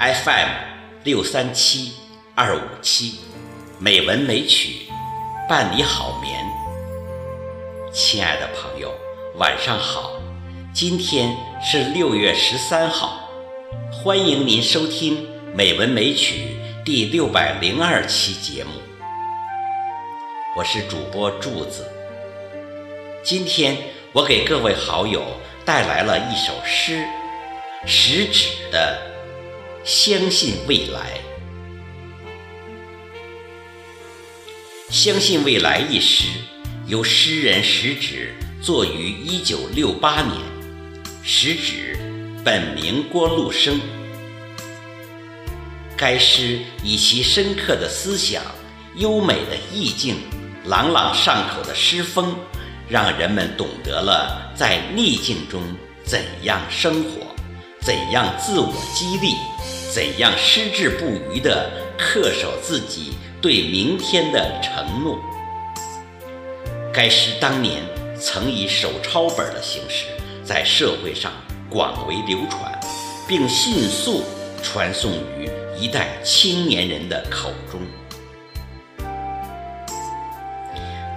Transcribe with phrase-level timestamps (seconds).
[0.00, 0.48] FM
[1.04, 1.92] 六三七
[2.34, 3.20] 二五七，
[3.78, 4.86] 美文美曲
[5.46, 6.42] 伴你好眠。
[7.92, 8.90] 亲爱的朋友，
[9.36, 10.12] 晚上好，
[10.72, 13.28] 今天是六月十三号，
[13.92, 15.18] 欢迎您收听
[15.54, 18.70] 《美文美曲》第六百零二期节目。
[20.56, 21.86] 我是主播柱子，
[23.22, 23.76] 今天
[24.14, 25.22] 我给各位好友
[25.66, 27.04] 带来了一首诗，
[27.84, 28.98] 食指的
[29.84, 31.20] 《相信未来》。
[34.92, 36.26] 《相信未来》一诗
[36.86, 40.36] 由诗人石指作于一九六八年，
[41.22, 41.96] 石指
[42.44, 43.80] 本名郭路生。
[45.96, 48.42] 该诗以其深刻的思想、
[48.96, 50.16] 优美的意境。
[50.66, 52.36] 朗朗上口的诗风，
[52.86, 55.62] 让人们懂得了在逆境中
[56.04, 57.34] 怎样生活，
[57.80, 59.34] 怎样自我激励，
[59.92, 65.18] 怎样矢志不渝地恪守自己对明天的承诺。
[66.94, 67.82] 该诗当年
[68.16, 70.04] 曾以手抄本的形式
[70.44, 71.32] 在社会上
[71.68, 72.78] 广为流传，
[73.26, 74.22] 并迅速
[74.62, 77.80] 传送于一代青年人的口中。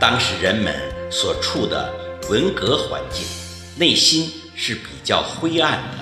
[0.00, 0.74] 当时人们
[1.10, 1.92] 所处的
[2.30, 3.26] 文革环境，
[3.76, 5.98] 内心是比较灰暗的。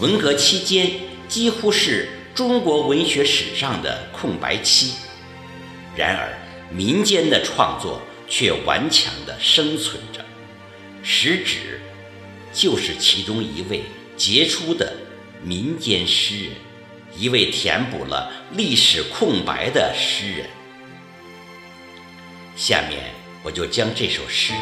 [0.00, 0.90] 文革期间
[1.36, 4.94] 几乎是中国文学史上的空白期，
[5.94, 6.32] 然而
[6.70, 10.24] 民间的创作却顽强地生存着。
[11.02, 11.78] 食指
[12.54, 13.82] 就是其中一位
[14.16, 14.90] 杰出的
[15.44, 16.52] 民间诗人，
[17.14, 20.46] 一位填补了历史空白的诗人。
[22.56, 23.10] 下面
[23.42, 24.54] 我就将这首诗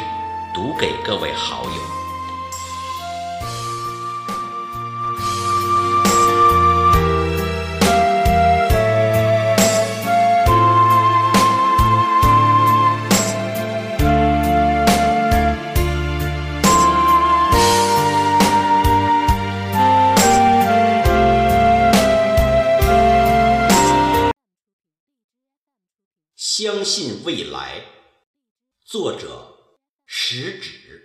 [0.53, 2.04] 读给各位好友。
[26.65, 27.85] 相信未来。
[28.83, 29.55] 作者：
[30.07, 31.04] 食指。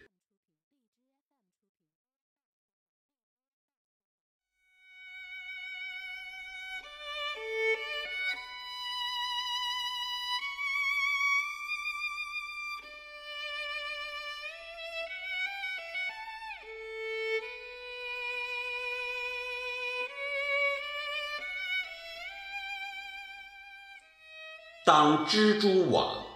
[24.90, 26.26] 当蜘蛛网。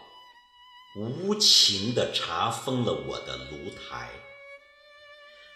[0.97, 4.11] 无情地查封了我的炉台。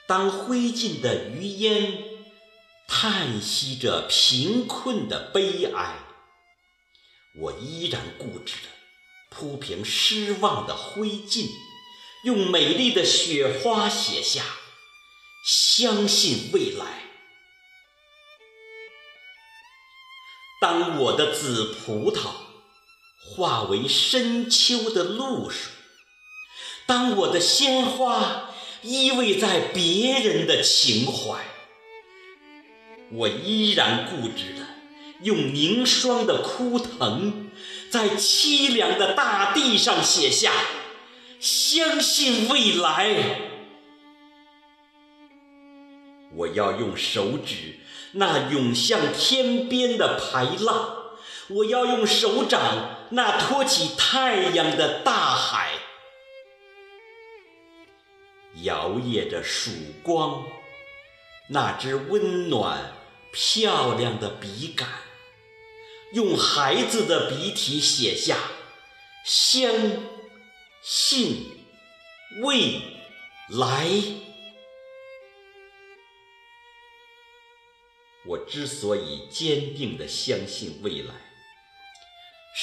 [0.09, 2.03] 当灰烬的余烟
[2.89, 5.95] 叹息着贫困的悲哀，
[7.37, 8.69] 我依然固执地
[9.31, 11.49] 铺平失望的灰烬，
[12.25, 14.43] 用美丽的雪花写下
[15.47, 17.05] “相信未来”。
[20.61, 22.48] 当我的紫葡萄。
[23.21, 25.73] 化为深秋的露水。
[26.87, 28.51] 当我的鲜花
[28.83, 31.45] 依偎在别人的情怀，
[33.11, 34.67] 我依然固执的
[35.23, 37.51] 用凝霜的枯藤，
[37.91, 40.53] 在凄凉的大地上写下
[41.41, 43.41] “相信未来”。
[46.35, 47.81] 我要用手指
[48.13, 50.95] 那涌向天边的排浪。
[51.49, 55.73] 我要用手掌那托起太阳的大海，
[58.63, 59.71] 摇曳着曙
[60.03, 60.47] 光，
[61.49, 62.93] 那支温暖
[63.33, 64.87] 漂亮的笔杆，
[66.13, 68.37] 用孩子的笔体写下
[69.25, 69.73] “相
[70.83, 71.47] 信
[72.43, 72.83] 未
[73.49, 73.89] 来”。
[78.27, 81.15] 我之所以坚定地相信未来。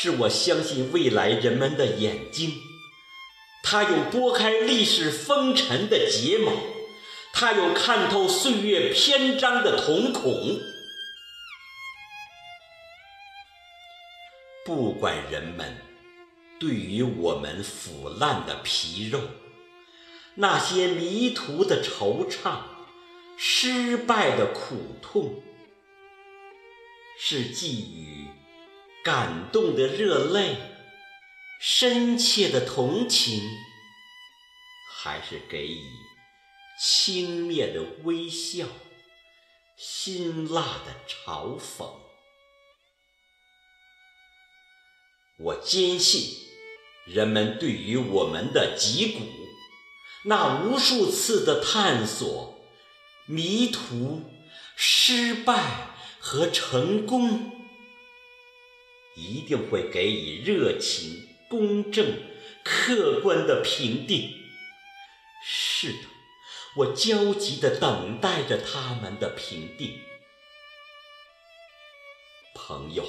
[0.06, 2.62] 是我相信未来人们的眼睛，
[3.64, 6.52] 它有拨开历史风尘的睫毛，
[7.34, 10.60] 它有看透岁月篇章的瞳孔。
[14.64, 15.76] 不管人们
[16.60, 19.20] 对于我们腐烂的皮肉，
[20.36, 22.60] 那些迷途的惆怅，
[23.38, 25.42] 失败的苦痛，
[27.18, 28.28] 是寄予。
[29.06, 30.58] 感动的热泪，
[31.62, 33.40] 深切的同情，
[34.98, 35.80] 还是给予
[36.82, 38.66] 轻蔑的微笑，
[39.78, 41.88] 辛辣的嘲讽。
[45.38, 46.24] 我坚信，
[47.06, 49.20] 人们对于我们的脊骨，
[50.24, 52.66] 那无数次的探索、
[53.28, 54.24] 迷途、
[54.76, 57.65] 失败和成功，
[59.16, 62.20] 一定会给予热情、公正、
[62.64, 64.32] 客观的评定。
[65.44, 66.00] 是的，
[66.78, 70.00] 我焦急地等待着他们的评定，
[72.54, 73.06] 朋友。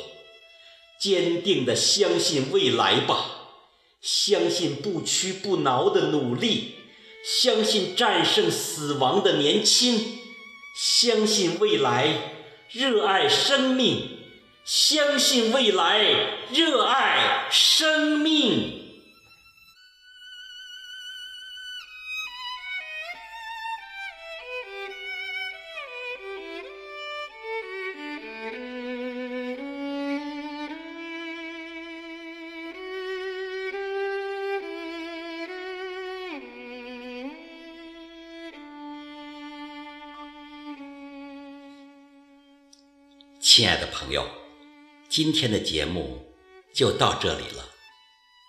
[0.98, 3.50] 坚定地相信未来吧，
[4.00, 6.76] 相信不屈不挠的努力，
[7.22, 10.18] 相信战胜死亡的年轻，
[10.74, 12.32] 相信未来，
[12.70, 14.25] 热爱生命，
[14.66, 16.00] 相信未来，
[16.50, 18.82] 热爱生命。
[43.40, 44.26] 亲爱的朋友，
[45.16, 46.36] 今天的节目
[46.74, 47.64] 就到这里了，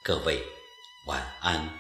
[0.04, 0.44] 各位
[1.06, 1.77] 晚安。